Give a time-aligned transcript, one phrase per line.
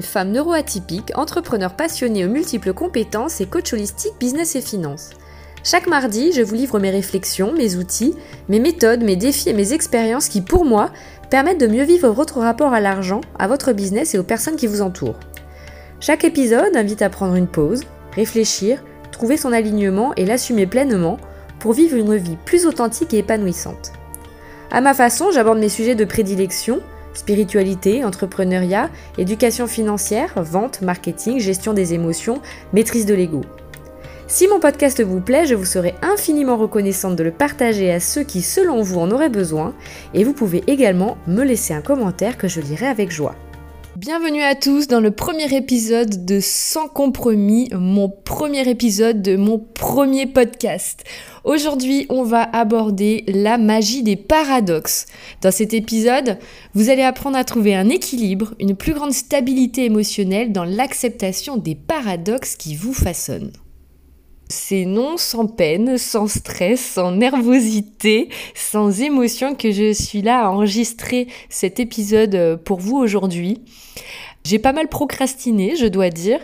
[0.00, 5.10] femme neuroatypique, entrepreneur passionnée aux multiples compétences et coach holistique business et finance.
[5.64, 8.14] Chaque mardi, je vous livre mes réflexions, mes outils,
[8.48, 10.90] mes méthodes, mes défis et mes expériences qui, pour moi,
[11.30, 14.66] permettent de mieux vivre votre rapport à l'argent, à votre business et aux personnes qui
[14.66, 15.20] vous entourent.
[16.00, 17.82] Chaque épisode invite à prendre une pause,
[18.14, 18.82] réfléchir,
[19.12, 21.18] trouver son alignement et l'assumer pleinement
[21.60, 23.92] pour vivre une vie plus authentique et épanouissante.
[24.72, 26.80] À ma façon, j'aborde mes sujets de prédilection,
[27.14, 32.40] spiritualité, entrepreneuriat, éducation financière, vente, marketing, gestion des émotions,
[32.72, 33.42] maîtrise de l'ego.
[34.28, 38.22] Si mon podcast vous plaît, je vous serai infiniment reconnaissante de le partager à ceux
[38.22, 39.74] qui, selon vous, en auraient besoin,
[40.14, 43.34] et vous pouvez également me laisser un commentaire que je lirai avec joie.
[43.96, 49.58] Bienvenue à tous dans le premier épisode de Sans compromis, mon premier épisode de mon
[49.58, 51.04] premier podcast.
[51.44, 55.04] Aujourd'hui, on va aborder la magie des paradoxes.
[55.42, 56.38] Dans cet épisode,
[56.72, 61.74] vous allez apprendre à trouver un équilibre, une plus grande stabilité émotionnelle dans l'acceptation des
[61.74, 63.52] paradoxes qui vous façonnent.
[64.52, 70.50] C'est non sans peine, sans stress, sans nervosité, sans émotion que je suis là à
[70.50, 73.62] enregistrer cet épisode pour vous aujourd'hui.
[74.44, 76.38] J'ai pas mal procrastiné, je dois dire.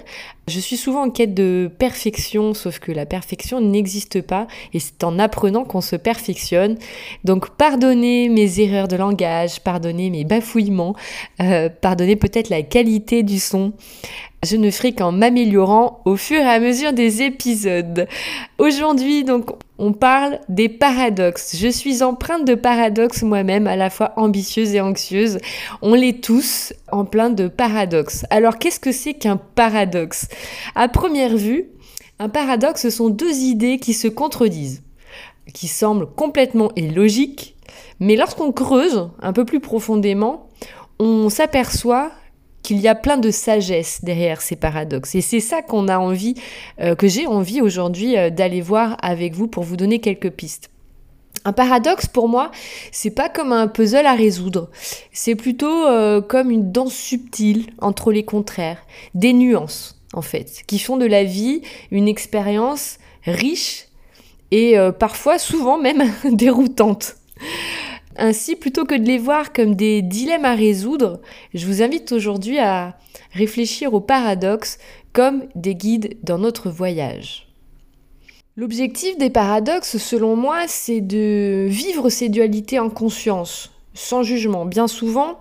[0.49, 5.05] Je suis souvent en quête de perfection, sauf que la perfection n'existe pas et c'est
[5.05, 6.79] en apprenant qu'on se perfectionne.
[7.25, 10.97] Donc pardonnez mes erreurs de langage, pardonnez mes bafouillements,
[11.41, 13.73] euh, pardonnez peut-être la qualité du son.
[14.45, 18.07] Je ne ferai qu'en m'améliorant au fur et à mesure des épisodes.
[18.59, 21.57] Aujourd'hui, donc, on parle des paradoxes.
[21.57, 25.39] Je suis empreinte de paradoxes moi-même, à la fois ambitieuse et anxieuse.
[25.83, 28.27] On l'est tous en plein de paradoxes.
[28.31, 30.29] Alors, qu'est-ce que c'est qu'un paradoxe?
[30.75, 31.71] À première vue,
[32.19, 34.83] un paradoxe, ce sont deux idées qui se contredisent,
[35.55, 37.57] qui semblent complètement illogiques,
[38.01, 40.49] mais lorsqu'on creuse un peu plus profondément,
[40.99, 42.11] on s'aperçoit
[42.63, 45.15] qu'il y a plein de sagesse derrière ces paradoxes.
[45.15, 46.35] Et c'est ça qu'on a envie,
[46.81, 50.71] euh, que j'ai envie aujourd'hui euh, d'aller voir avec vous pour vous donner quelques pistes.
[51.45, 52.51] Un paradoxe pour moi,
[52.91, 54.71] c'est pas comme un puzzle à résoudre.
[55.13, 58.83] C'est plutôt euh, comme une danse subtile entre les contraires,
[59.15, 63.87] des nuances en fait, qui font de la vie une expérience riche
[64.51, 67.17] et parfois, souvent même déroutante.
[68.17, 71.21] Ainsi, plutôt que de les voir comme des dilemmes à résoudre,
[71.55, 72.99] je vous invite aujourd'hui à
[73.33, 74.79] réfléchir aux paradoxes
[75.13, 77.47] comme des guides dans notre voyage.
[78.57, 84.67] L'objectif des paradoxes, selon moi, c'est de vivre ces dualités en conscience, sans jugement.
[84.67, 85.41] Bien souvent,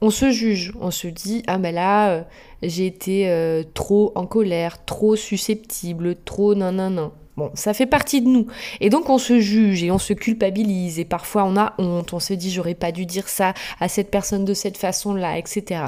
[0.00, 2.22] on se juge, on se dit ah ben là euh,
[2.62, 7.10] j'ai été euh, trop en colère, trop susceptible, trop nan nan nan.
[7.36, 8.46] Bon, ça fait partie de nous.
[8.80, 12.20] Et donc on se juge et on se culpabilise et parfois on a honte, on
[12.20, 15.86] se dit j'aurais pas dû dire ça à cette personne de cette façon-là, etc.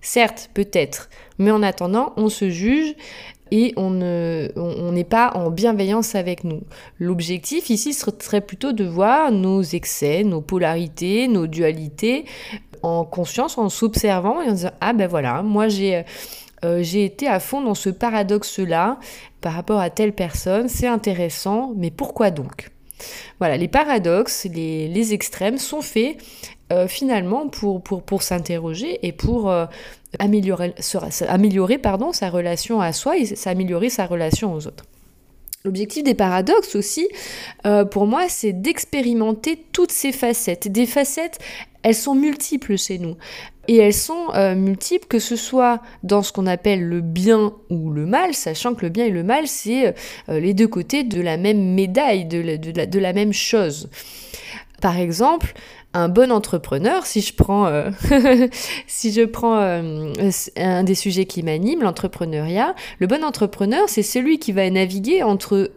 [0.00, 2.94] Certes, peut-être, mais en attendant, on se juge
[3.50, 6.62] et on n'est on, pas en bienveillance avec nous.
[6.98, 12.24] L'objectif ici serait plutôt de voir nos excès, nos polarités, nos dualités
[12.84, 16.04] en conscience, en s'observant et en disant ah ben voilà, moi j'ai
[16.64, 18.98] euh, j'ai été à fond dans ce paradoxe-là
[19.40, 22.70] par rapport à telle personne, c'est intéressant, mais pourquoi donc?
[23.38, 26.16] Voilà, les paradoxes, les, extrêmes sont faits
[26.72, 29.66] euh, finalement pour, s'interroger et pour euh,
[30.18, 30.74] améliorer,
[31.28, 34.84] améliorer pardon, sa relation à soi et s'améliorer sa relation aux autres.
[35.66, 37.08] L'objectif des paradoxes aussi,
[37.90, 40.68] pour moi, c'est d'expérimenter toutes ces facettes.
[40.68, 41.38] Des facettes,
[41.84, 43.16] elles sont multiples chez nous.
[43.68, 47.90] Et elles sont euh, multiples, que ce soit dans ce qu'on appelle le bien ou
[47.90, 49.94] le mal, sachant que le bien et le mal, c'est
[50.28, 53.88] euh, les deux côtés de la même médaille, de de la même chose.
[54.82, 55.54] Par exemple,
[55.94, 60.00] un bon entrepreneur, si je prends, euh, euh,
[60.56, 65.70] un des sujets qui m'anime, l'entrepreneuriat, le bon entrepreneur, c'est celui qui va naviguer entre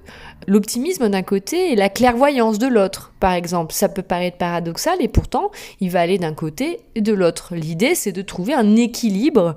[0.47, 3.73] l'optimisme d'un côté et la clairvoyance de l'autre, par exemple.
[3.73, 7.55] Ça peut paraître paradoxal et pourtant, il va aller d'un côté et de l'autre.
[7.55, 9.55] L'idée, c'est de trouver un équilibre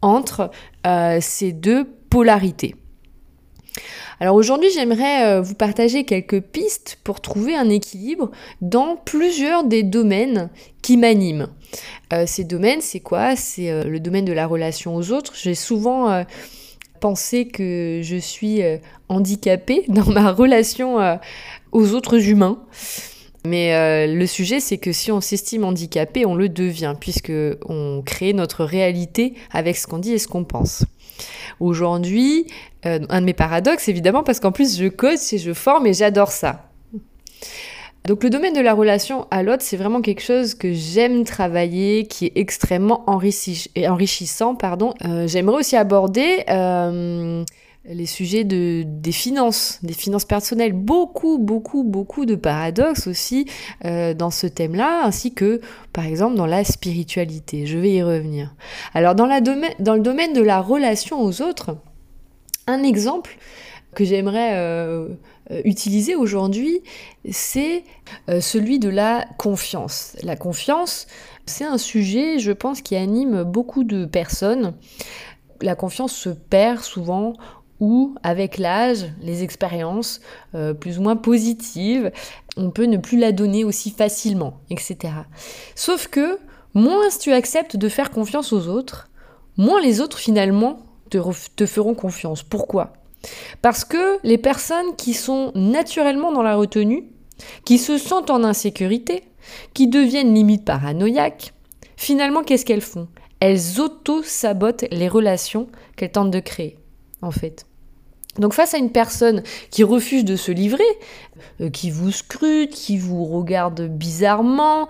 [0.00, 0.50] entre
[0.86, 2.74] euh, ces deux polarités.
[4.20, 8.30] Alors aujourd'hui, j'aimerais euh, vous partager quelques pistes pour trouver un équilibre
[8.60, 10.50] dans plusieurs des domaines
[10.82, 11.48] qui m'animent.
[12.12, 13.36] Euh, ces domaines, c'est quoi?
[13.36, 15.34] C'est euh, le domaine de la relation aux autres.
[15.36, 16.24] J'ai souvent
[17.00, 18.60] pensé que je suis
[19.08, 20.98] handicapée dans ma relation
[21.70, 22.58] aux autres humains.
[23.46, 27.32] Mais le sujet, c'est que si on s'estime handicapé, on le devient, puisque
[27.66, 30.84] on crée notre réalité avec ce qu'on dit et ce qu'on pense.
[31.60, 32.46] Aujourd'hui,
[32.86, 35.94] euh, un de mes paradoxes, évidemment, parce qu'en plus je coach et je forme et
[35.94, 36.64] j'adore ça.
[38.08, 42.06] Donc le domaine de la relation à l'autre, c'est vraiment quelque chose que j'aime travailler,
[42.06, 44.54] qui est extrêmement enrichissant.
[44.54, 44.94] Pardon.
[45.04, 47.44] Euh, j'aimerais aussi aborder euh,
[47.84, 50.72] les sujets de, des finances, des finances personnelles.
[50.72, 53.46] Beaucoup, beaucoup, beaucoup de paradoxes aussi
[53.84, 55.60] euh, dans ce thème-là, ainsi que
[55.92, 57.66] par exemple dans la spiritualité.
[57.66, 58.54] Je vais y revenir.
[58.94, 61.76] Alors dans, la dans le domaine de la relation aux autres,
[62.66, 63.38] un exemple
[63.94, 65.08] que j'aimerais euh,
[65.50, 66.82] euh, utiliser aujourd'hui,
[67.30, 67.84] c'est
[68.40, 70.16] celui de la confiance.
[70.22, 71.06] La confiance,
[71.46, 74.74] c'est un sujet, je pense, qui anime beaucoup de personnes.
[75.62, 77.32] La confiance se perd souvent
[77.80, 80.20] ou avec l'âge, les expériences
[80.80, 82.10] plus ou moins positives,
[82.56, 85.14] on peut ne plus la donner aussi facilement, etc.
[85.74, 86.38] Sauf que
[86.74, 89.08] moins tu acceptes de faire confiance aux autres,
[89.56, 90.80] moins les autres finalement
[91.10, 91.18] te,
[91.56, 92.42] te feront confiance.
[92.42, 92.92] Pourquoi?
[93.62, 97.04] Parce que les personnes qui sont naturellement dans la retenue,
[97.64, 99.24] qui se sentent en insécurité,
[99.74, 101.52] qui deviennent limite paranoïaques,
[101.96, 103.08] finalement, qu'est-ce qu'elles font?
[103.40, 106.76] Elles auto-sabotent les relations qu'elles tentent de créer,
[107.22, 107.66] en fait.
[108.38, 110.84] Donc face à une personne qui refuse de se livrer,
[111.60, 114.88] euh, qui vous scrute, qui vous regarde bizarrement,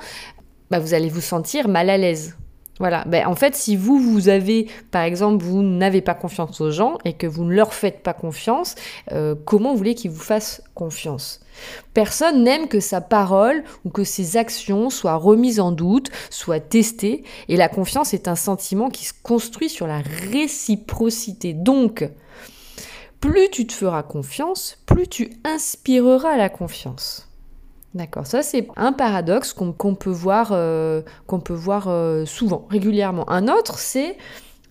[0.71, 2.37] bah, vous allez vous sentir mal à l'aise.
[2.79, 6.71] Voilà, ben, en fait, si vous, vous avez, par exemple, vous n'avez pas confiance aux
[6.71, 8.77] gens et que vous ne leur faites pas confiance,
[9.11, 11.41] euh, comment vous qu'ils vous fassent confiance?
[11.93, 17.25] Personne n'aime que sa parole ou que ses actions soient remises en doute, soient testées,
[17.49, 20.01] et la confiance est un sentiment qui se construit sur la
[20.31, 21.55] réciprocité.
[21.55, 22.09] Donc,
[23.21, 27.29] plus tu te feras confiance, plus tu inspireras la confiance.
[27.95, 33.29] D'accord, ça c'est un paradoxe qu'on peut voir, euh, qu'on peut voir euh, souvent, régulièrement.
[33.31, 34.17] Un autre, c'est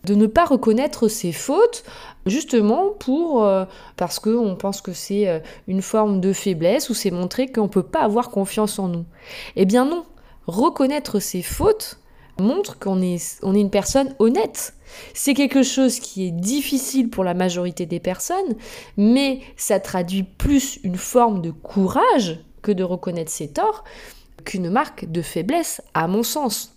[0.03, 1.83] de ne pas reconnaître ses fautes,
[2.27, 3.65] justement pour euh,
[3.97, 8.01] parce qu'on pense que c'est une forme de faiblesse ou c'est montrer qu'on peut pas
[8.01, 9.05] avoir confiance en nous.
[9.55, 10.05] Eh bien non,
[10.45, 11.99] reconnaître ses fautes
[12.39, 14.76] montre qu'on on est une personne honnête.
[15.13, 18.55] C'est quelque chose qui est difficile pour la majorité des personnes,
[18.97, 23.83] mais ça traduit plus une forme de courage que de reconnaître ses torts
[24.45, 26.73] qu'une marque de faiblesse, à mon sens.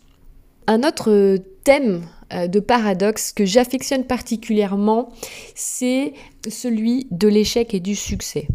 [0.67, 2.03] Un autre thème
[2.33, 5.11] euh, de paradoxe que j'affectionne particulièrement,
[5.55, 6.13] c'est
[6.49, 8.49] celui de l'échec et du succès.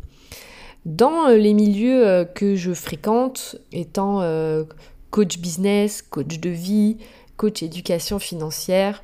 [0.85, 4.21] Dans euh, les milieux euh, que je fréquente, étant
[5.11, 6.97] coach business, coach de vie,
[7.37, 9.03] coach éducation financière,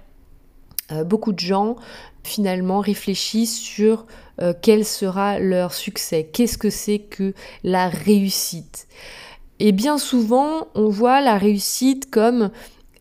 [1.05, 1.75] beaucoup de gens
[2.23, 4.05] finalement réfléchissent sur
[4.41, 7.33] euh, quel sera leur succès, qu'est-ce que c'est que
[7.63, 8.87] la réussite?
[9.59, 12.49] Et bien souvent, on voit la réussite comme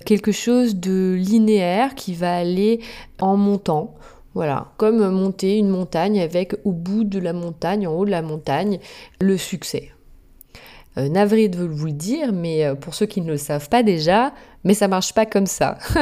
[0.04, 2.80] quelque chose de linéaire qui va aller
[3.20, 3.94] en montant.
[4.34, 8.22] Voilà, comme monter une montagne avec au bout de la montagne, en haut de la
[8.22, 8.78] montagne,
[9.20, 9.90] le succès.
[10.98, 13.82] Euh, navré de vous le dire, mais euh, pour ceux qui ne le savent pas
[13.82, 14.32] déjà,
[14.64, 15.78] mais ça marche pas comme ça.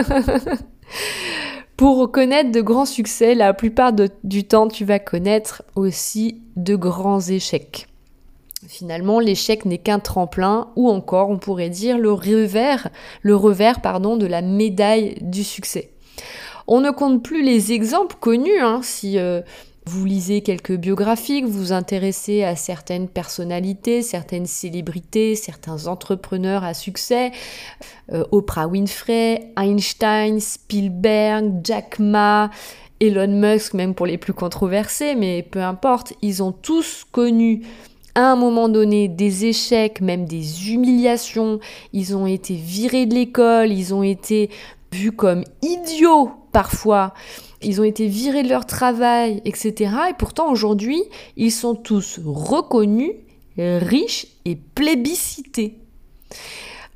[1.79, 3.93] Pour connaître de grands succès, la plupart
[4.25, 7.87] du temps, tu vas connaître aussi de grands échecs.
[8.67, 12.89] Finalement, l'échec n'est qu'un tremplin, ou encore, on pourrait dire, le revers,
[13.23, 15.93] le revers pardon, de la médaille du succès.
[16.67, 18.81] On ne compte plus les exemples connus, hein,
[19.15, 19.43] euh,
[19.89, 26.75] vous lisez quelques biographies, vous vous intéressez à certaines personnalités, certaines célébrités, certains entrepreneurs à
[26.75, 27.33] succès,
[28.13, 32.51] euh, Oprah Winfrey, Einstein, Spielberg, Jack Ma,
[33.01, 37.63] Elon Musk, même pour les plus controversés, mais peu importe, ils ont tous connu
[38.15, 41.61] à un moment donné des échecs, même des humiliations,
[41.95, 44.51] ils ont été virés de l'école, ils ont été
[44.93, 47.15] vus comme idiots parfois.
[47.63, 49.93] Ils ont été virés de leur travail, etc.
[50.11, 51.03] Et pourtant aujourd'hui,
[51.37, 53.13] ils sont tous reconnus,
[53.57, 55.79] riches et plébiscités.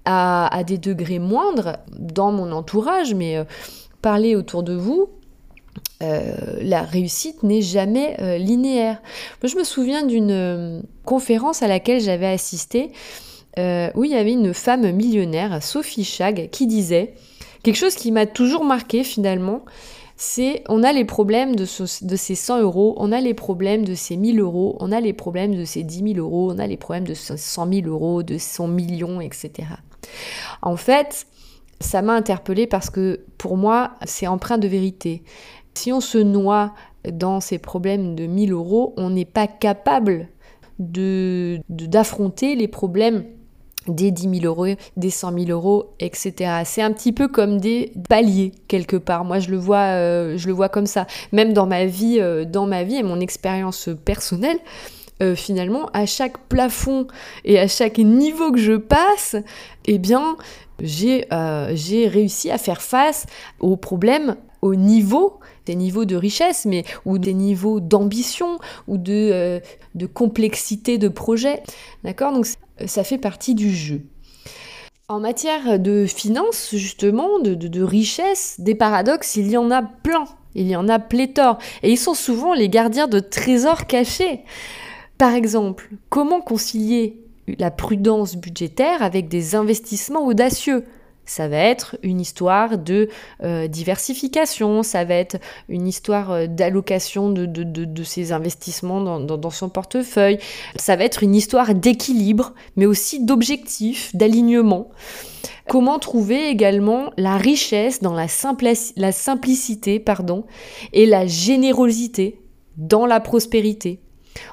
[0.05, 3.45] À, des degrés moindres dans mon entourage, mais euh,
[4.01, 5.11] parlez autour de vous,
[6.03, 9.01] euh, la réussite n'est jamais euh, linéaire.
[9.43, 12.91] Moi, je me souviens d'une conférence à laquelle j'avais assisté
[13.57, 17.15] où il y avait une femme millionnaire, Sophie Chag, qui disait
[17.63, 19.63] quelque chose qui m'a toujours marqué finalement,
[20.23, 23.97] c'est on a les problèmes de, de, ces 100 euros, on a les problèmes de
[23.97, 26.77] ces 1000 euros, on a les problèmes de ces 10 000 euros, on a les
[26.77, 27.35] problèmes de 100
[27.69, 29.51] 000 euros, de 100 millions, etc.
[30.63, 31.27] En fait,
[31.81, 35.25] ça m'a interpellée parce que pour moi, c'est empreint de vérité.
[35.75, 36.73] Si on se noie
[37.11, 40.29] dans ces problèmes de 1000 euros, on n'est pas capable
[40.79, 43.25] de d'affronter les problèmes
[43.89, 46.63] des 10 000 euros, des 100 000 euros, etc.
[46.65, 49.25] C'est un petit peu comme des paliers quelque part.
[49.25, 51.07] Moi, je le vois, euh, je le vois comme ça.
[51.33, 54.59] Même dans ma vie, euh, dans ma vie et mon expérience personnelle,
[55.23, 57.07] euh, finalement, à chaque plafond
[57.45, 59.37] et à chaque niveau que je passe,
[59.85, 60.37] eh bien,
[60.81, 61.27] j'ai
[62.09, 63.27] réussi à faire face
[63.61, 68.59] aux problèmes au niveau des niveaux de richesse, mais ou des niveaux d'ambition
[68.89, 69.61] ou de,
[69.95, 71.63] de complexité de projet.
[72.03, 72.33] D'accord?
[72.87, 74.03] Ça fait partie du jeu.
[75.09, 80.25] En matière de finances, justement, de, richesse, des paradoxes, il y en a plein.
[80.55, 81.59] Il y en a pléthore.
[81.83, 84.45] Et ils sont souvent les gardiens de trésors cachés.
[85.19, 87.21] Par exemple, comment concilier
[87.59, 90.85] la prudence budgétaire avec des investissements audacieux?
[91.25, 93.09] Ça va être une histoire de
[93.43, 95.37] euh, diversification, ça va être
[95.69, 100.39] une histoire euh, d'allocation de, de, ses investissements dans, son portefeuille,
[100.77, 104.91] ça va être une histoire d'équilibre, mais aussi d'objectif, d'alignement.
[105.69, 108.27] Comment trouver également la richesse dans la,
[108.97, 110.45] la simplicité pardon,
[110.93, 112.41] et la générosité
[112.77, 114.01] dans la prospérité?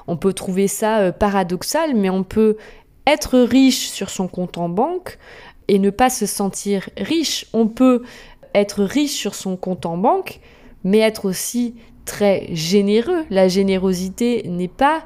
[0.06, 2.56] On peut trouver ça euh, paradoxal, mais on peut
[3.06, 5.18] être riche sur son compte en banque,
[5.70, 7.46] et ne pas se sentir riche.
[7.52, 8.02] On peut
[8.54, 10.40] être riche sur son compte en banque,
[10.82, 13.24] mais être aussi très généreux.
[13.30, 15.04] La générosité n'est pas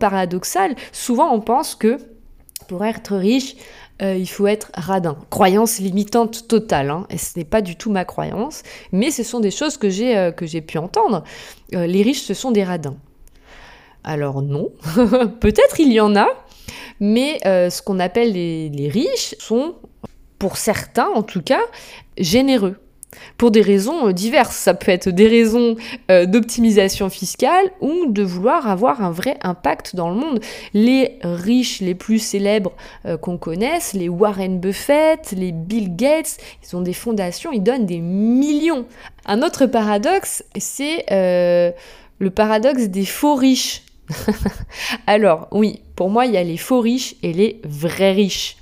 [0.00, 0.74] paradoxale.
[0.90, 1.98] Souvent, on pense que
[2.66, 3.54] pour être riche,
[4.02, 5.16] euh, il faut être radin.
[5.30, 6.90] Croyance limitante totale.
[6.90, 7.06] Hein.
[7.08, 10.16] Et ce n'est pas du tout ma croyance, mais ce sont des choses que j'ai
[10.16, 11.22] euh, pu entendre.
[11.72, 12.96] Euh, les riches, ce sont des radins.
[14.02, 14.72] Alors non,
[15.40, 16.26] peut-être il y en a,
[17.00, 19.74] mais ce qu'on appelle les riches sont
[20.40, 21.60] pour certains en tout cas,
[22.18, 22.76] généreux.
[23.36, 24.56] Pour des raisons euh, diverses.
[24.56, 25.76] Ça peut être des raisons
[26.10, 30.40] euh, d'optimisation fiscale ou de vouloir avoir un vrai impact dans le monde.
[30.74, 32.72] Les riches les plus célèbres
[33.06, 37.86] euh, qu'on connaisse, les Warren Buffett, les Bill Gates, ils ont des fondations, ils donnent
[37.86, 38.86] des millions.
[39.26, 43.82] Un autre paradoxe, c'est le paradoxe des faux riches.
[45.06, 48.56] Alors oui, pour moi, il y a les faux riches et les vrais riches.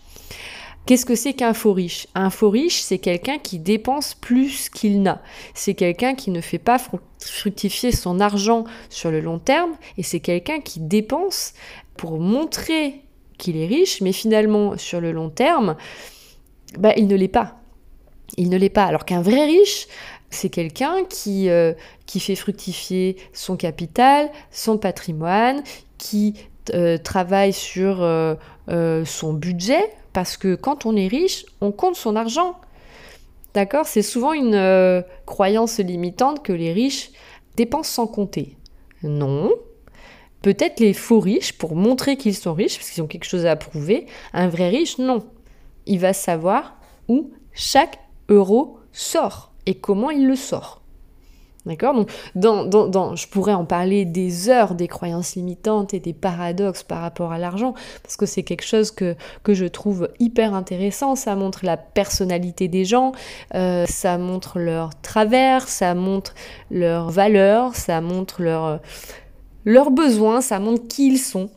[0.89, 2.07] Qu'est-ce que c'est qu'un faux riche?
[2.15, 5.21] Un faux riche, c'est quelqu'un qui dépense plus qu'il n'a.
[5.53, 6.79] C'est quelqu'un qui ne fait pas
[7.19, 11.53] fructifier son argent sur le long terme et c'est quelqu'un qui dépense
[11.99, 13.03] pour montrer
[13.37, 15.77] qu'il est riche, mais finalement, sur le long terme,
[16.79, 17.59] bah, il ne l'est pas.
[18.39, 18.87] Il ne l'est pas.
[18.87, 19.89] Alors qu'un vrai riche,
[20.31, 21.75] c'est quelqu'un qui, euh,
[22.07, 25.63] qui fait fructifier son capital, son patrimoine,
[25.99, 26.33] qui
[27.03, 28.03] travaille sur
[28.71, 32.61] euh, son budget parce que quand on est riche, on compte son argent.
[33.55, 33.87] D'accord?
[33.87, 37.11] C'est souvent une euh, croyance limitante que les riches
[37.57, 38.57] dépensent sans compter.
[39.03, 39.51] Non.
[40.43, 43.57] Peut-être les faux riches pour montrer qu'ils sont riches, parce qu'ils ont quelque chose à
[43.57, 44.07] prouver.
[44.35, 45.25] Un vrai riche, non.
[45.87, 46.77] Il va savoir
[47.09, 47.99] où chaque
[48.29, 50.78] euro sort et comment il le sort.
[51.67, 52.07] D'accord?
[52.35, 57.01] Donc, dans, je pourrais en parler des heures des croyances limitantes et des paradoxes par
[57.01, 61.15] rapport à l'argent, parce que c'est quelque chose que, que je trouve hyper intéressant.
[61.15, 63.13] Ça montre la personnalité des gens,
[63.55, 66.35] euh, ça montre leur travers, ça montre
[66.71, 68.81] leurs valeurs, ça montre leurs
[69.65, 71.51] leurs besoins, ça montre qui ils sont.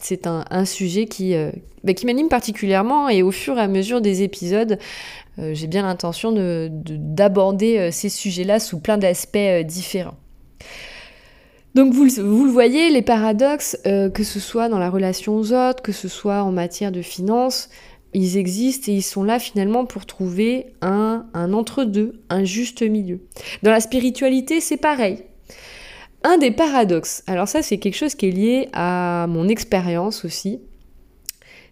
[0.00, 1.50] C'est un, sujet qui, euh,
[1.82, 4.78] bah, qui m'anime particulièrement et au fur et à mesure des épisodes,
[5.38, 6.32] euh, j'ai bien l'intention
[6.78, 10.16] d'aborder de, euh, ces sujets-là sous plein d'aspects différents.
[11.74, 15.82] Donc vous, vous, le voyez, les paradoxes, que ce soit dans la relation aux autres,
[15.82, 17.68] que ce soit en matière de finances,
[18.14, 23.20] ils existent et ils sont là finalement pour trouver un, un entre-deux, un juste milieu.
[23.62, 25.18] Dans la spiritualité, c'est pareil.
[26.24, 30.60] Un des paradoxes, alors ça c'est quelque chose qui est lié à mon expérience aussi,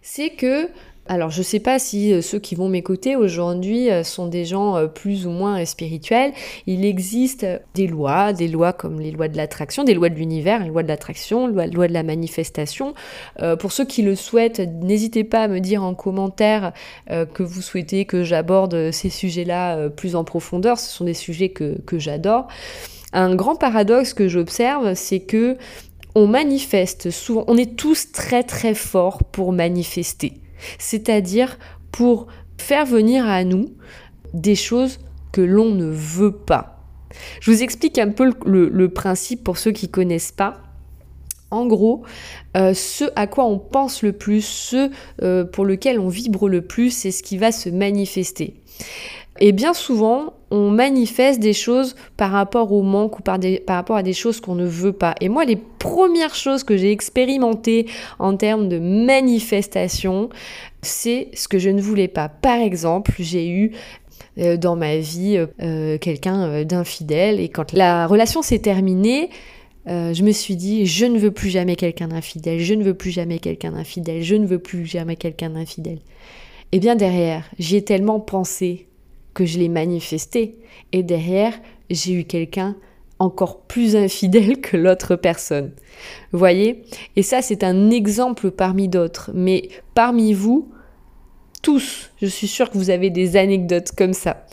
[0.01, 0.69] c'est que
[1.09, 4.45] alors je ne sais pas si euh, ceux qui vont m'écouter aujourd'hui euh, sont des
[4.45, 6.33] gens euh, plus ou moins spirituels.
[6.65, 10.63] Il existe des lois, des lois comme les lois de l'attraction, des lois de l'univers,
[10.63, 12.93] les lois de l'attraction, les lois de la manifestation.
[13.59, 16.73] pour ceux qui le souhaitent, n'hésitez pas à me dire en commentaire
[17.07, 20.77] que vous souhaitez que j'aborde ces sujets-là plus en profondeur.
[20.77, 22.47] Ce sont des sujets que, que j'adore.
[23.13, 25.57] Un grand paradoxe que j'observe, c'est que
[26.15, 30.41] on manifeste souvent, on est tous très très forts pour manifester
[30.77, 31.57] c'est-à-dire
[31.91, 33.69] pour faire venir à nous
[34.33, 34.99] des choses
[35.31, 36.83] que l'on ne veut pas.
[37.41, 40.61] Je vous explique un peu le, principe pour ceux qui ne connaissent pas.
[41.49, 42.03] En gros,
[42.57, 46.61] euh, ce à quoi on pense le plus, ce euh, pour lequel on vibre le
[46.61, 48.61] plus, c'est ce qui va se manifester.
[49.39, 54.03] Et bien souvent, on manifeste des choses par rapport au manque ou par, rapport à
[54.03, 55.15] des choses qu'on ne veut pas.
[55.19, 57.87] Et moi, les premières choses que j'ai expérimentées
[58.19, 60.29] en termes de manifestation,
[60.81, 62.29] c'est ce que je ne voulais pas.
[62.29, 63.71] Par exemple, j'ai eu
[64.37, 69.29] euh, dans ma vie euh, quelqu'un euh, d'infidèle et quand la relation s'est terminée,
[69.89, 73.11] je me suis dit, je ne veux plus jamais quelqu'un d'infidèle, je ne veux plus
[73.11, 75.99] jamais quelqu'un d'infidèle, je ne veux plus jamais quelqu'un d'infidèle.
[76.73, 78.86] Et bien derrière, j'y ai tellement pensé
[79.37, 80.57] que je l'ai manifesté.
[80.93, 81.53] Et derrière,
[81.91, 82.75] j'ai eu quelqu'un
[83.19, 85.73] encore plus infidèle que l'autre personne.
[86.31, 86.85] Voyez?
[87.15, 89.29] Et ça, c'est un exemple parmi d'autres.
[89.35, 90.71] Mais parmi vous,
[91.61, 94.43] tous, je suis sûre que vous avez des anecdotes comme ça.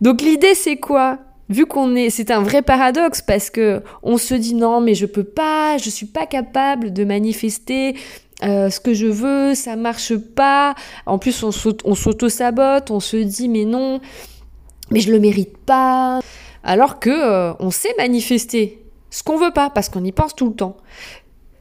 [0.00, 1.18] Donc l'idée, c'est quoi?
[1.50, 5.04] Vu qu'on est, c'est un vrai paradoxe parce que on se dit non, mais je
[5.04, 7.94] peux pas, je suis pas capable de manifester
[8.42, 10.74] euh, ce que je veux, ça marche pas.
[11.06, 14.00] En plus, on s'auto-sabote, on se dit mais non,
[14.90, 16.20] mais je le mérite pas.
[16.62, 20.48] Alors que euh, on sait manifester ce qu'on veut pas parce qu'on y pense tout
[20.48, 20.76] le temps.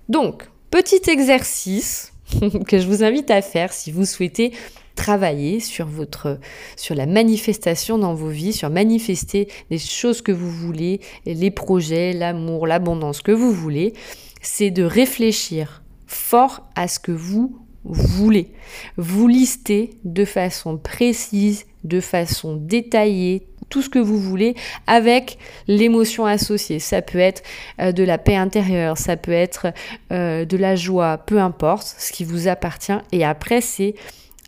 [0.10, 2.14] Donc, petit exercice
[2.68, 4.54] que je vous invite à faire si vous souhaitez
[4.96, 6.40] travailler sur votre
[6.76, 12.14] sur la manifestation dans vos vies, sur manifester les choses que vous voulez, les projets,
[12.14, 13.94] l'amour, l'abondance que vous voulez,
[14.42, 15.83] c'est de réfléchir
[16.14, 18.52] fort à ce que vous voulez.
[18.98, 24.56] Vous listez de façon précise, de façon détaillée, tout ce que vous voulez
[24.86, 26.80] avec l'émotion associée.
[26.80, 27.42] Ça peut être
[27.80, 29.74] euh, de la paix intérieure, ça peut être
[30.12, 33.00] euh, de la joie, peu importe ce qui vous appartient.
[33.12, 33.96] Et après, c'est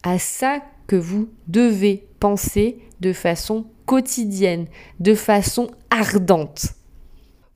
[0.03, 4.67] à ça que vous devez penser de façon quotidienne,
[4.99, 6.75] de façon ardente.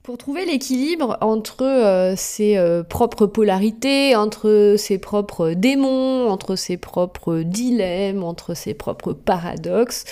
[0.04, 6.78] Pour trouver l'équilibre entre euh, ses euh, propres polarités, entre ses propres démons, entre ses
[6.78, 10.06] propres dilemmes, entre ses propres paradoxes,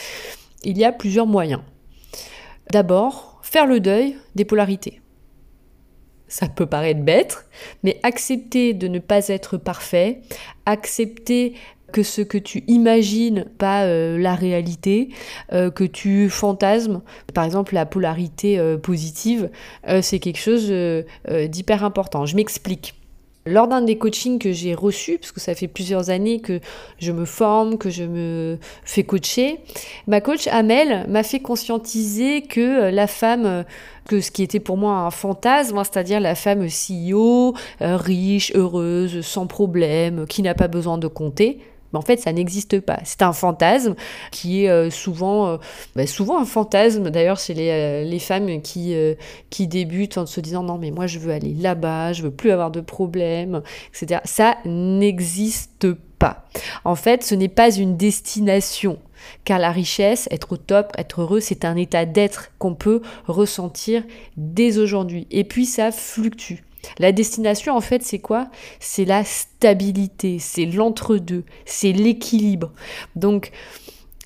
[0.63, 1.61] il y a plusieurs moyens.
[2.71, 5.01] D'abord, faire le deuil des polarités.
[6.27, 7.45] Ça peut paraître bête,
[7.83, 10.21] mais accepter de ne pas être parfait,
[10.65, 11.55] accepter
[11.91, 15.09] que ce que tu imagines, pas euh, la réalité,
[15.53, 17.01] euh, que tu fantasmes.
[17.33, 19.49] Par exemple, la polarité euh, positive,
[20.01, 20.71] c'est quelque chose
[21.49, 22.25] d'hyper important.
[22.25, 22.95] Je m'explique.
[23.45, 26.59] Lors d'un des coachings que j'ai reçus, parce que ça fait plusieurs années que
[26.99, 29.59] je me forme, que je me fais coacher,
[30.05, 33.63] ma coach Amel m'a fait conscientiser que la femme,
[34.09, 39.21] que ce qui était pour moi un fantasme, hein, c'est-à-dire la femme CEO, riche, heureuse,
[39.21, 41.59] sans problème, qui n'a pas besoin de compter,
[41.91, 42.99] mais en fait, ça n'existe pas.
[43.03, 43.95] C'est un fantasme
[44.31, 45.57] qui est euh, souvent, euh,
[45.95, 48.95] bah, souvent un fantasme d'ailleurs chez les, euh, les femmes qui,
[49.49, 52.51] qui débutent en se disant non mais moi je veux aller là-bas, je veux plus
[52.51, 53.61] avoir de problèmes,
[53.93, 54.21] etc.
[54.25, 55.87] Ça n'existe
[56.19, 56.45] pas.
[56.83, 58.99] En fait, ce n'est pas une destination.
[59.43, 64.03] Car la richesse, être au top, être heureux, c'est un état d'être qu'on peut ressentir
[64.37, 65.27] dès aujourd'hui.
[65.31, 66.66] Et puis ça fluctue.
[66.99, 68.47] La destination, en fait, c'est quoi?
[68.79, 72.71] C'est la stabilité, c'est l'entre-deux, c'est l'équilibre.
[73.15, 73.51] Donc,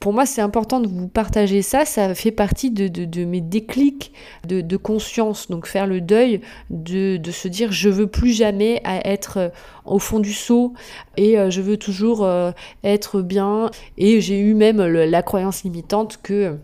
[0.02, 1.86] pour moi, c'est important de vous partager ça.
[1.86, 4.12] Ça fait partie de, mes déclics
[4.48, 5.48] de, conscience.
[5.48, 9.50] Donc, faire le deuil de, se dire je veux plus jamais être euh,
[9.86, 10.74] au fond du seau
[11.18, 12.52] et euh, je veux toujours euh,
[12.84, 13.70] être bien.
[14.00, 16.58] Et j'ai eu même la croyance limitante que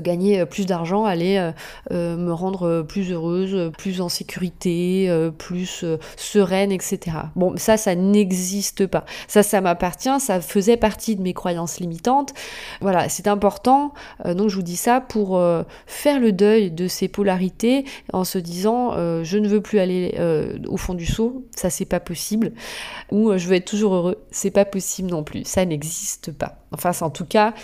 [0.00, 1.52] gagner euh, plus d'argent allait
[1.90, 5.84] euh, me rendre plus heureuse, plus en sécurité, plus
[6.16, 7.16] sereine, etc.
[7.36, 9.04] Bon, ça, ça n'existe pas.
[9.28, 12.32] Ça, ça m'appartient, ça faisait partie de mes croyances limitantes.
[12.80, 13.92] Voilà, c'est important.
[14.24, 15.40] donc, je vous dis ça pour
[15.86, 20.14] faire le deuil de ces polarités en se disant je ne veux plus aller
[20.68, 22.52] au fond du seau, ça, c'est pas possible.
[23.10, 25.44] Ou je veux être toujours heureux, c'est pas possible non plus.
[25.44, 26.61] Ça n'existe pas.
[26.72, 27.54] Enfin, en tout cas,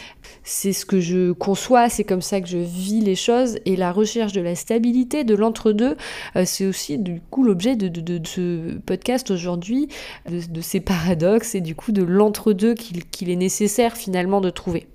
[0.44, 3.59] c'est ce que je conçois, c'est comme ça que je vis les choses.
[3.64, 5.97] Et la recherche de la stabilité, de l'entre-deux,
[6.37, 9.88] euh, c'est aussi du coup l'objet de, ce podcast aujourd'hui,
[10.29, 14.87] de, ces paradoxes et du coup de l'entre-deux qu'il est nécessaire finalement de trouver.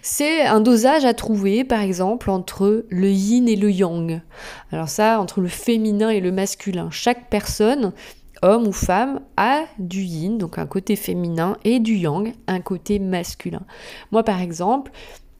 [0.00, 4.22] C'est un dosage à trouver, par exemple, entre le yin et le yang.
[4.70, 6.88] Alors ça, entre le féminin et le masculin.
[6.90, 7.92] Chaque personne
[8.42, 12.98] homme ou femme, a du yin, donc un côté féminin, et du yang, un côté
[12.98, 13.62] masculin.
[14.10, 14.92] Moi, par exemple,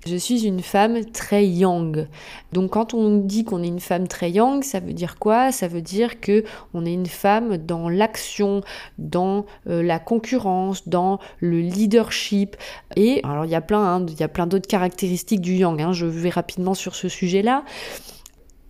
[0.06, 2.08] je suis une femme très yang.
[2.52, 5.52] Donc quand on dit qu'on est une femme très yang, ça veut dire quoi?
[5.52, 6.42] Ça veut dire que
[6.74, 8.62] on est une femme dans l'action,
[8.98, 12.56] dans euh, la concurrence, dans le leadership.
[12.96, 15.80] Et alors il y a plein, hein, il y a plein d'autres caractéristiques du yang.
[15.80, 17.64] Hein, je vais rapidement sur ce sujet-là.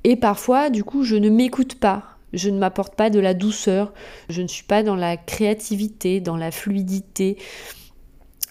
[0.04, 3.92] Et parfois, du coup, je ne m'écoute pas je ne m'apporte pas de la douceur,
[4.28, 7.38] je ne suis pas dans la créativité, dans la fluidité.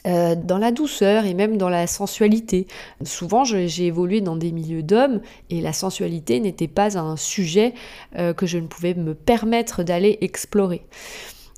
[0.08, 2.66] Euh, dans la douceur et même dans la sensualité.
[3.04, 7.76] Souvent, j'ai évolué dans des milieux d'hommes et la sensualité n'était pas un sujet
[8.18, 10.82] euh, que je ne pouvais me permettre d'aller explorer.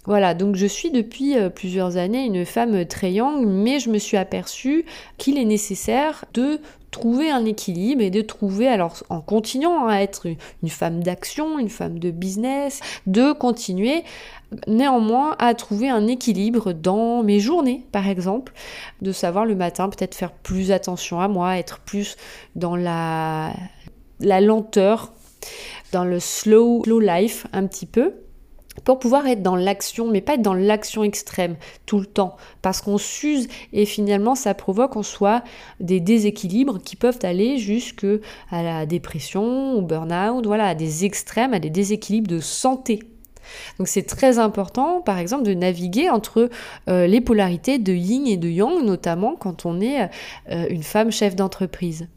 [0.05, 3.99] Voilà, donc je suis depuis euh, plusieurs années une femme très young, mais je me
[3.99, 4.85] suis aperçue
[5.17, 6.59] qu'il est nécessaire de
[6.91, 11.69] trouver un équilibre et de trouver, alors en continuant à être une femme d'action, une
[11.69, 14.03] femme de business, de continuer
[14.67, 18.53] néanmoins à trouver un équilibre dans mes journées, par exemple,
[19.01, 22.17] de savoir le matin peut-être faire plus attention à moi, être plus
[22.55, 23.53] dans la,
[24.19, 25.13] lenteur,
[25.93, 28.13] dans le slow life un petit peu
[28.83, 31.55] pour pouvoir être dans l'action, mais pas être dans l'action extrême
[31.85, 35.43] tout le temps, parce qu'on s'use et finalement ça provoque en soi
[35.79, 38.05] des déséquilibres qui peuvent aller jusque
[38.49, 42.99] à la dépression, au burn-out, voilà, à des extrêmes, à des déséquilibres de santé.
[43.77, 46.49] Donc c'est très important, par exemple, de naviguer entre
[46.89, 50.09] euh, les polarités de yin et de yang, notamment quand on est
[50.51, 52.07] euh, une femme chef d'entreprise.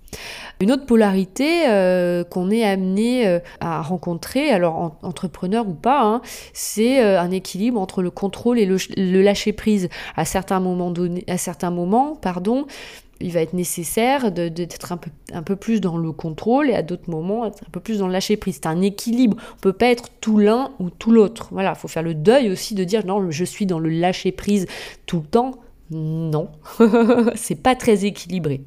[0.61, 6.23] Une autre polarité euh, qu'on est amené à rencontrer, alors entrepreneur ou pas, hein,
[6.55, 9.89] c'est un équilibre entre le contrôle et le, lâcher prise.
[10.17, 10.95] À certains moments
[11.27, 12.67] à certains moments, pardon,
[13.21, 14.93] il va être nécessaire d'être
[15.33, 18.13] un peu, plus dans le contrôle et à d'autres moments un peu plus dans le
[18.13, 18.57] lâcher prise.
[18.57, 19.37] C'est un équilibre.
[19.57, 21.49] On peut pas être tout l'un ou tout l'autre.
[21.51, 24.33] Voilà, il faut faire le deuil aussi de dire non, je suis dans le lâcher
[24.33, 24.67] prise
[25.07, 25.53] tout le temps.
[25.91, 26.51] Non,
[27.37, 28.63] c'est pas très équilibré.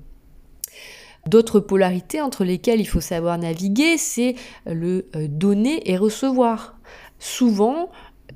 [1.27, 4.35] D'autres polarités entre lesquelles il faut savoir naviguer, c'est
[4.65, 6.79] le euh, donner et recevoir.
[7.19, 7.91] Souvent,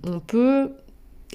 [0.06, 0.74] on peut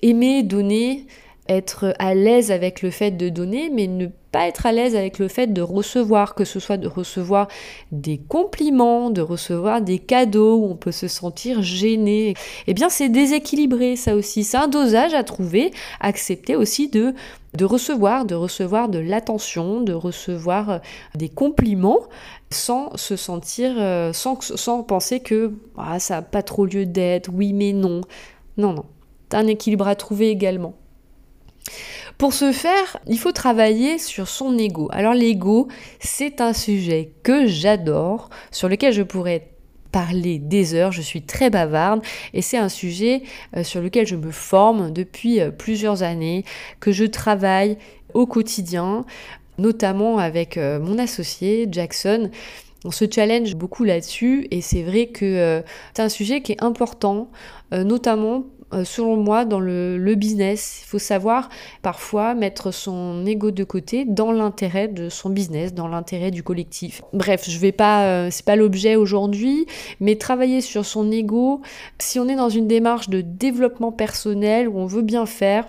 [0.03, 1.07] aimer donner,
[1.49, 5.19] être à l'aise avec le fait de donner, mais ne pas être à l'aise avec
[5.19, 7.49] le fait de recevoir, que ce soit de recevoir
[7.93, 12.35] des compliments, de recevoir des cadeaux on peut se sentir gêné.
[12.67, 14.45] Eh bien, c'est déséquilibré, ça aussi.
[14.45, 17.15] C'est un dosage à trouver, accepter aussi de,
[17.61, 20.79] recevoir, de recevoir de l'attention, de recevoir euh,
[21.15, 22.01] des compliments
[22.51, 27.31] sans se sentir, euh, sans, sans penser que ah, ça n'a pas trop lieu d'être,
[27.33, 28.01] oui mais non.
[28.57, 28.85] Non, non.
[29.33, 30.75] un équilibre à trouver également.
[32.19, 34.89] Pour ce faire, il faut travailler sur son ego.
[34.91, 35.69] Alors l'ego,
[36.01, 39.51] c'est un sujet que j'adore, sur lequel je pourrais
[39.93, 42.03] parler des heures, je suis très bavarde
[42.35, 43.23] et c'est un sujet
[43.57, 46.45] euh, sur lequel je me forme depuis euh, plusieurs années,
[46.81, 47.79] que je travaille
[48.15, 49.05] au quotidien,
[49.57, 52.31] notamment avec euh, mon associé Jackson.
[52.85, 55.63] On se challenge beaucoup là-dessus et c'est vrai que
[55.95, 57.29] c'est un sujet qui est important,
[57.73, 58.45] notamment
[58.85, 60.81] selon moi, dans le, business.
[60.83, 61.49] Il faut savoir
[61.83, 67.03] parfois mettre son ego de côté dans l'intérêt de son business, dans l'intérêt du collectif.
[67.13, 69.67] Bref, je vais pas, euh, c'est pas l'objet aujourd'hui,
[70.01, 71.61] mais travailler sur son ego.
[71.99, 75.67] Si on est dans une démarche de développement personnel où on veut bien faire,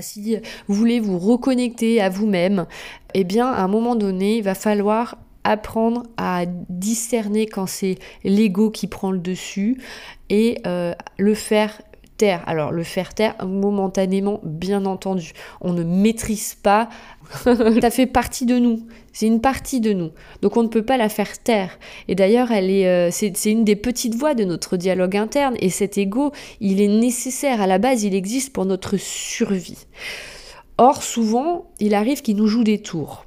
[0.00, 0.36] si
[0.66, 2.66] vous voulez vous reconnecter à vous-même,
[3.14, 8.70] eh bien, à un moment donné, il va falloir apprendre à discerner quand c'est l'ego
[8.70, 9.80] qui prend le dessus
[10.28, 11.80] et euh, le faire
[12.26, 15.32] alors le faire taire momentanément, bien entendu.
[15.60, 16.88] On ne maîtrise pas.
[17.44, 18.86] ça fait partie de nous.
[19.12, 20.10] C'est une partie de nous.
[20.42, 21.78] Donc on ne peut pas la faire taire.
[22.08, 25.56] Et d'ailleurs, elle est, euh, c'est, une des petites voix de notre dialogue interne.
[25.60, 27.60] Et cet ego, il est nécessaire.
[27.60, 29.86] À la base, il existe pour notre survie.
[30.76, 33.26] Or, souvent, il arrive qu'il nous joue des tours.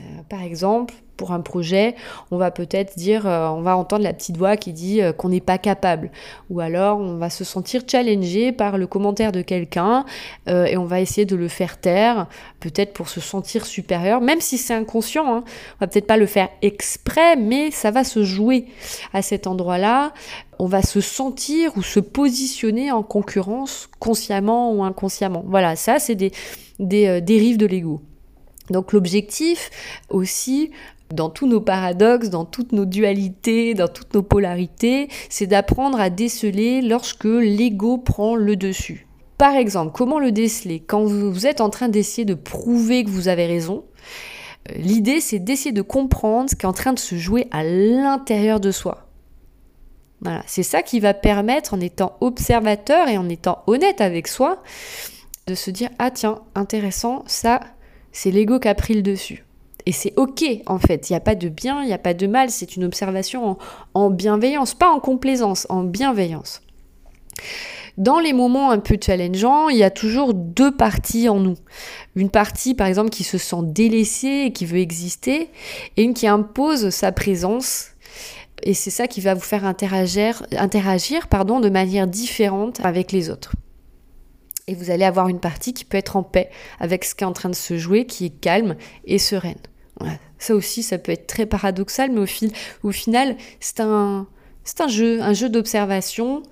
[0.00, 1.96] Euh, par exemple, pour un projet,
[2.30, 5.28] on va peut-être dire, euh, on va entendre la petite voix qui dit euh, qu'on
[5.28, 6.10] n'est pas capable.
[6.48, 10.06] Ou alors on va se sentir challengé par le commentaire de quelqu'un
[10.48, 12.26] euh, et on va essayer de le faire taire,
[12.58, 15.26] peut-être pour se sentir supérieur, même si c'est inconscient.
[15.26, 15.44] Hein.
[15.76, 18.64] On va peut-être pas le faire exprès, mais ça va se jouer
[19.12, 20.14] à cet endroit-là.
[20.58, 25.44] On va se sentir ou se positionner en concurrence consciemment ou inconsciemment.
[25.46, 26.32] Voilà, ça c'est des,
[26.78, 28.00] des dérives de l'ego.
[28.70, 29.70] Donc l'objectif
[30.08, 30.70] aussi,
[31.12, 36.10] dans tous nos paradoxes, dans toutes nos dualités, dans toutes nos polarités, c'est d'apprendre à
[36.10, 39.06] déceler lorsque l'ego prend le dessus.
[39.38, 40.80] Par exemple, comment le déceler?
[40.80, 43.84] Quand vous êtes en train d'essayer de prouver que vous avez raison,
[44.70, 47.64] euh, l'idée c'est d'essayer de comprendre ce qui est en train de se jouer à
[47.64, 49.06] l'intérieur de soi.
[50.20, 54.62] Voilà, c'est ça qui va permettre, en étant observateur et en étant honnête avec soi,
[55.46, 57.60] de se dire ah tiens, intéressant, ça,
[58.12, 59.46] c'est l'ego qui a pris le dessus.
[59.86, 62.14] Et c'est ok en fait, il n'y a pas de bien, il n'y a pas
[62.14, 63.56] de mal, c'est une observation
[63.94, 66.60] en, bienveillance, pas en complaisance, en bienveillance.
[67.96, 71.56] Dans les moments un peu challengeants, il y a toujours deux parties en nous.
[72.14, 75.50] Une partie, par exemple, qui se sent délaissée et qui veut exister,
[75.96, 77.88] et une qui impose sa présence.
[78.62, 80.46] Et c'est ça qui va vous faire interagir,
[81.28, 83.52] pardon, de manière différente avec les autres.
[84.66, 87.26] Et vous allez avoir une partie qui peut être en paix avec ce qui est
[87.26, 89.58] en train de se jouer, qui est calme et sereine.
[90.38, 92.20] Ça aussi, ça peut être très paradoxal, mais
[92.82, 94.26] au, final, c'est un,
[94.88, 96.42] jeu, un jeu d'observation,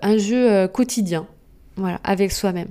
[0.00, 1.26] un jeu euh, quotidien.
[1.76, 2.68] Voilà, avec soi-même.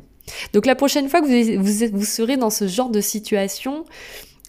[0.51, 3.85] Donc la prochaine fois que vous, vous serez dans ce genre de situation,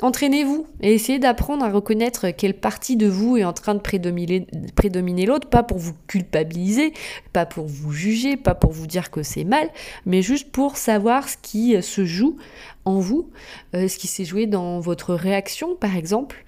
[0.03, 5.27] entraînez-vous et essayez d'apprendre à reconnaître quelle partie de vous est en train de prédominer,
[5.27, 6.93] l'autre, pas pour vous culpabiliser,
[7.33, 9.69] pas pour vous juger, pas pour vous dire que c'est mal,
[10.07, 12.37] mais juste pour savoir ce qui se joue
[12.85, 13.29] en vous,
[13.75, 16.45] euh, ce qui s'est joué dans votre réaction par exemple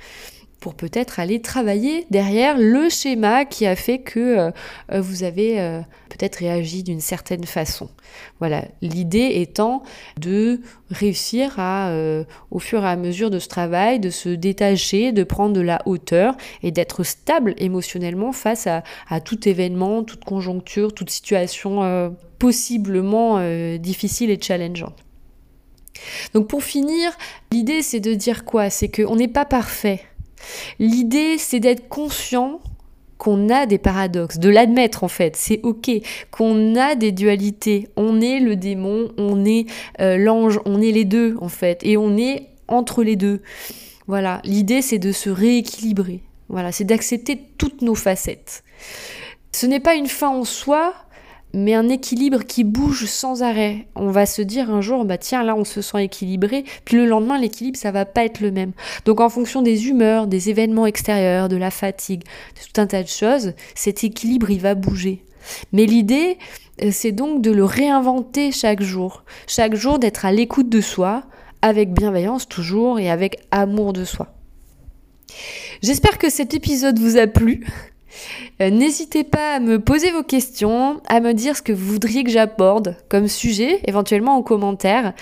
[0.61, 4.51] pour peut-être aller travailler derrière le schéma qui a fait que euh,
[4.93, 7.89] euh, vous avez euh, peut-être réagi d'une certaine façon.
[8.41, 9.83] Voilà, l'idée étant
[10.21, 11.95] de réussir à,
[12.51, 15.81] au fur et à mesure de ce travail, de se détacher, de prendre de la
[15.87, 23.39] hauteur et d'être stable émotionnellement face à, à, tout événement, toute conjoncture, toute situation possiblement
[23.79, 24.97] difficile et challengeante.
[26.35, 27.13] Donc pour finir,
[27.53, 28.71] l'idée c'est de dire quoi?
[28.71, 30.03] C'est qu'on n'est pas parfait
[30.79, 32.61] L'idée, c'est d'être conscient
[33.21, 35.91] qu'on a des paradoxes, de l'admettre en fait, c'est ok,
[36.31, 39.67] qu'on a des dualités, on est le démon, on est
[40.01, 43.43] euh, l'ange, on est les deux en fait, et on est entre les deux.
[44.07, 48.65] Voilà, l'idée c'est de se rééquilibrer, voilà, c'est d'accepter toutes nos facettes.
[49.53, 50.95] Ce n'est pas une fin en soi,
[51.53, 53.87] mais un équilibre qui bouge sans arrêt.
[53.95, 57.07] On va se dire un jour, bah tiens, là on se sent équilibré, puis le
[57.07, 58.73] lendemain l'équilibre ça va pas être le même.
[59.05, 63.03] Donc en fonction des humeurs, des événements extérieurs, de la fatigue, de tout un tas
[63.03, 65.25] de choses, cet équilibre il va bouger.
[65.73, 66.39] Mais l'idée,
[66.83, 71.25] euh, c'est donc de le réinventer chaque jour, chaque jour d'être à l'écoute de soi,
[71.63, 74.29] avec bienveillance toujours et avec amour de soi.
[75.83, 77.67] J'espère que cet épisode vous a plu.
[78.61, 82.25] Euh, n'hésitez pas à me poser vos questions, à me dire ce que vous voudriez
[82.25, 85.13] que j'aborde comme sujet, éventuellement en commentaire.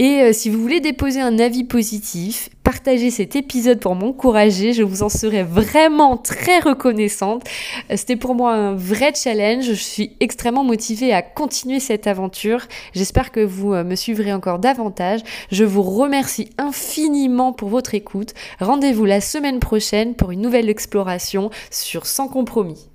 [0.00, 4.84] Et euh, si vous voulez déposer un avis positif, partager cet épisode pour m'encourager, je
[4.84, 7.42] vous en serais vraiment très reconnaissante.
[7.90, 12.68] Euh, c'était pour moi un vrai challenge, je suis extrêmement motivée à continuer cette aventure.
[12.92, 15.20] J'espère que vous euh, me suivrez encore davantage.
[15.50, 18.34] Je vous remercie infiniment pour votre écoute.
[18.60, 22.88] Rendez-vous la semaine prochaine pour une nouvelle exploration sur Sans compromis.